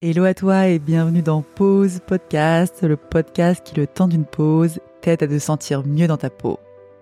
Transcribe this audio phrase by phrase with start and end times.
[0.00, 4.78] Hello à toi et bienvenue dans Pause Podcast, le podcast qui, le temps d'une pause,
[5.00, 6.60] t'aide à te sentir mieux dans ta peau.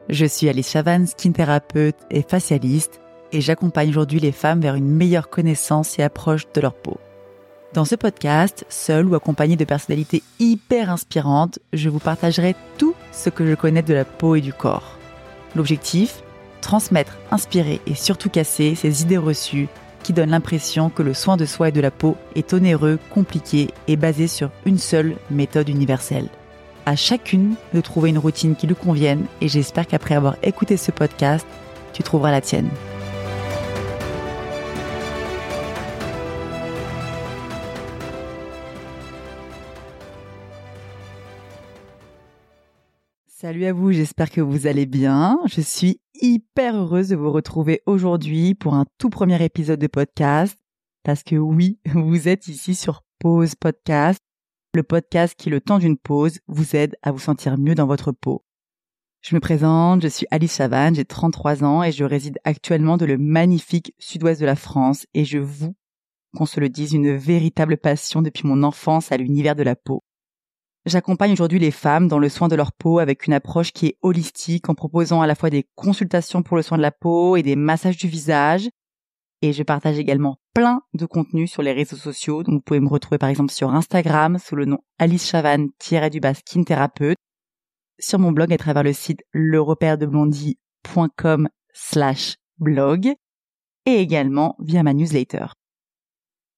[0.08, 4.88] Je suis Alice Chavan, skin thérapeute et facialiste, et j'accompagne aujourd'hui les femmes vers une
[4.88, 6.96] meilleure connaissance et approche de leur peau.
[7.74, 13.28] Dans ce podcast, seul ou accompagné de personnalités hyper inspirantes, je vous partagerai tout ce
[13.28, 14.97] que je connais de la peau et du corps.
[15.54, 16.23] L'objectif
[16.62, 19.69] Transmettre, inspirer et surtout casser ces idées reçues
[20.07, 23.70] qui donne l'impression que le soin de soi et de la peau est onéreux, compliqué
[23.88, 26.28] et basé sur une seule méthode universelle.
[26.87, 30.92] À chacune de trouver une routine qui lui convienne et j'espère qu'après avoir écouté ce
[30.92, 31.45] podcast,
[31.92, 32.70] tu trouveras la tienne.
[43.46, 45.38] Salut à vous, j'espère que vous allez bien.
[45.46, 50.59] Je suis hyper heureuse de vous retrouver aujourd'hui pour un tout premier épisode de podcast.
[51.05, 54.19] Parce que oui, vous êtes ici sur Pause Podcast,
[54.74, 58.11] le podcast qui, le temps d'une pause, vous aide à vous sentir mieux dans votre
[58.11, 58.44] peau.
[59.20, 63.06] Je me présente, je suis Alice Chavanne, j'ai 33 ans et je réside actuellement dans
[63.06, 65.77] le magnifique sud-ouest de la France et je vous,
[66.36, 70.02] qu'on se le dise, une véritable passion depuis mon enfance à l'univers de la peau.
[70.87, 73.98] J'accompagne aujourd'hui les femmes dans le soin de leur peau avec une approche qui est
[74.03, 77.42] holistique en proposant à la fois des consultations pour le soin de la peau et
[77.42, 78.69] des massages du visage.
[79.42, 82.45] Et je partage également plein de contenus sur les réseaux sociaux.
[82.45, 86.20] Donc vous pouvez me retrouver par exemple sur Instagram sous le nom Alice Chavan du
[86.34, 87.19] skin thérapeute,
[87.98, 93.12] sur mon blog à travers le site lerepaire-de-blondie.com slash blog
[93.87, 95.47] et également via ma newsletter.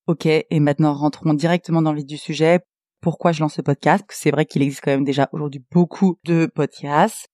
[0.07, 2.61] Ok, et maintenant rentrons directement dans le vif du sujet
[3.01, 4.05] pourquoi je lance ce podcast.
[4.11, 7.29] C'est vrai qu'il existe quand même déjà aujourd'hui beaucoup de podcasts.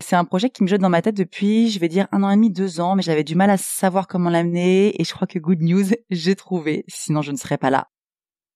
[0.00, 2.30] C'est un projet qui me jette dans ma tête depuis, je vais dire, un an
[2.30, 5.26] et demi, deux ans, mais j'avais du mal à savoir comment l'amener et je crois
[5.26, 7.88] que Good News, j'ai trouvé, sinon je ne serais pas là.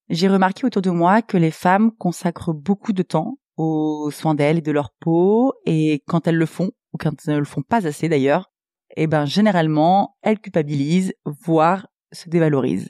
[0.09, 4.57] J'ai remarqué autour de moi que les femmes consacrent beaucoup de temps aux soins d'elles
[4.57, 7.61] et de leur peau et quand elles le font, ou quand elles ne le font
[7.61, 8.51] pas assez d'ailleurs,
[8.95, 12.89] eh ben généralement, elles culpabilisent, voire se dévalorisent.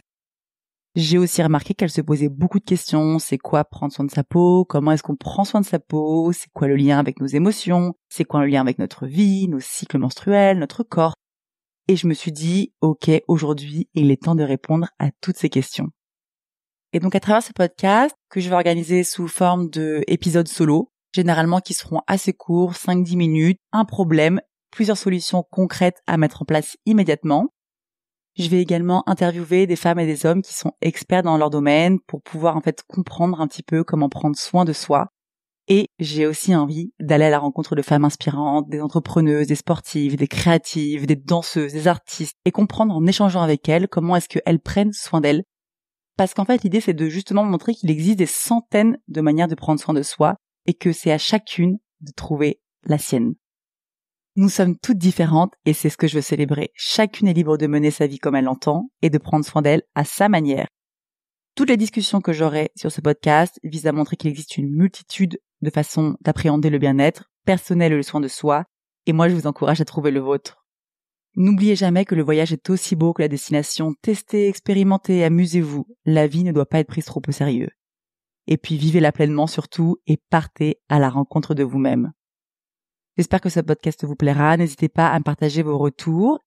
[1.01, 3.19] J'ai aussi remarqué qu'elle se posait beaucoup de questions.
[3.19, 4.65] C'est quoi prendre soin de sa peau?
[4.65, 6.33] Comment est-ce qu'on prend soin de sa peau?
[6.33, 7.93] C'est quoi le lien avec nos émotions?
[8.09, 11.13] C'est quoi le lien avec notre vie, nos cycles menstruels, notre corps?
[11.88, 15.47] Et je me suis dit, ok, aujourd'hui, il est temps de répondre à toutes ces
[15.47, 15.88] questions.
[16.91, 20.91] Et donc à travers ce podcast, que je vais organiser sous forme de épisodes solo,
[21.15, 26.45] généralement qui seront assez courts, 5-10 minutes, un problème, plusieurs solutions concrètes à mettre en
[26.45, 27.47] place immédiatement,
[28.44, 32.00] je vais également interviewer des femmes et des hommes qui sont experts dans leur domaine
[32.07, 35.09] pour pouvoir en fait comprendre un petit peu comment prendre soin de soi.
[35.67, 40.16] Et j'ai aussi envie d'aller à la rencontre de femmes inspirantes, des entrepreneuses, des sportives,
[40.16, 44.59] des créatives, des danseuses, des artistes, et comprendre en échangeant avec elles comment est-ce qu'elles
[44.59, 45.44] prennent soin d'elles.
[46.17, 49.53] Parce qu'en fait, l'idée, c'est de justement montrer qu'il existe des centaines de manières de
[49.56, 50.35] prendre soin de soi,
[50.66, 53.35] et que c'est à chacune de trouver la sienne.
[54.41, 56.72] Nous sommes toutes différentes et c'est ce que je veux célébrer.
[56.73, 59.81] Chacune est libre de mener sa vie comme elle l'entend et de prendre soin d'elle
[59.95, 60.67] à sa manière.
[61.55, 65.41] Toutes les discussions que j'aurai sur ce podcast visent à montrer qu'il existe une multitude
[65.61, 68.63] de façons d'appréhender le bien-être personnel et le soin de soi,
[69.07, 70.66] et moi je vous encourage à trouver le vôtre.
[71.35, 73.94] N'oubliez jamais que le voyage est aussi beau que la destination.
[74.01, 75.85] Testez, expérimentez, amusez-vous.
[76.06, 77.71] La vie ne doit pas être prise trop au sérieux.
[78.47, 82.13] Et puis vivez-la pleinement surtout et partez à la rencontre de vous-même.
[83.19, 84.56] J'espère que ce podcast vous plaira.
[84.56, 86.40] N'hésitez pas à me partager vos retours.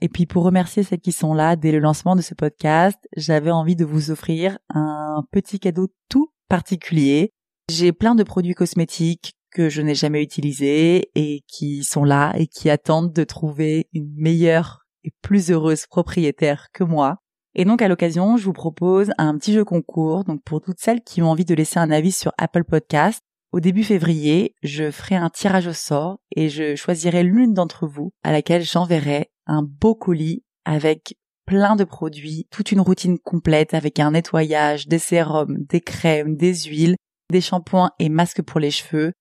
[0.00, 3.52] Et puis pour remercier celles qui sont là dès le lancement de ce podcast, j'avais
[3.52, 7.30] envie de vous offrir un petit cadeau tout particulier.
[7.70, 12.48] J'ai plein de produits cosmétiques que je n'ai jamais utilisés et qui sont là et
[12.48, 17.18] qui attendent de trouver une meilleure et plus heureuse propriétaire que moi.
[17.54, 20.24] Et donc à l'occasion, je vous propose un petit jeu concours.
[20.24, 23.60] Donc pour toutes celles qui ont envie de laisser un avis sur Apple Podcast, au
[23.60, 28.32] début février, je ferai un tirage au sort et je choisirai l'une d'entre vous à
[28.32, 31.16] laquelle j'enverrai un beau colis avec
[31.46, 36.54] plein de produits, toute une routine complète avec un nettoyage, des sérums, des crèmes, des
[36.54, 36.96] huiles,
[37.30, 39.12] des shampoings et masques pour les cheveux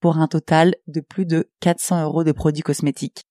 [0.00, 3.22] pour un total de plus de 400 euros de produits cosmétiques.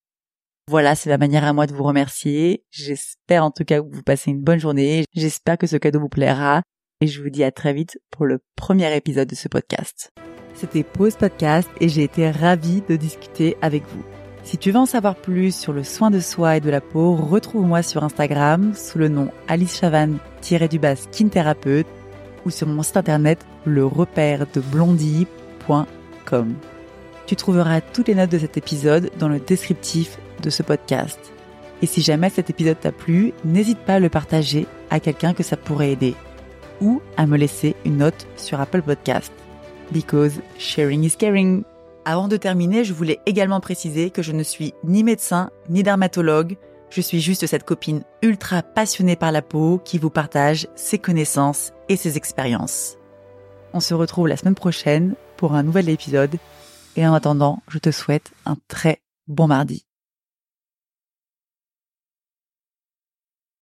[0.67, 2.63] Voilà, c'est la manière à moi de vous remercier.
[2.69, 5.05] J'espère en tout cas que vous passez une bonne journée.
[5.13, 6.61] J'espère que ce cadeau vous plaira
[7.01, 10.11] et je vous dis à très vite pour le premier épisode de ce podcast.
[10.59, 14.03] C'était Pause Podcast et j'ai été ravie de discuter avec vous.
[14.43, 17.15] Si tu veux en savoir plus sur le soin de soi et de la peau,
[17.15, 20.95] retrouve-moi sur Instagram sous le nom Alice Chavan-du-bas
[21.31, 21.87] thérapeute
[22.45, 25.85] ou sur mon site internet le repère de blondie.com.
[27.25, 31.19] Tu trouveras toutes les notes de cet épisode dans le descriptif de ce podcast.
[31.81, 35.43] Et si jamais cet épisode t'a plu, n'hésite pas à le partager à quelqu'un que
[35.43, 36.15] ça pourrait aider.
[36.81, 39.33] ou à me laisser une note sur Apple Podcast.
[39.91, 41.63] Because sharing is caring.
[42.05, 46.57] Avant de terminer, je voulais également préciser que je ne suis ni médecin ni dermatologue.
[46.89, 51.71] Je suis juste cette copine ultra passionnée par la peau qui vous partage ses connaissances
[51.87, 52.97] et ses expériences.
[53.73, 56.37] On se retrouve la semaine prochaine pour un nouvel épisode
[56.95, 59.85] et en attendant, je te souhaite un très bon mardi.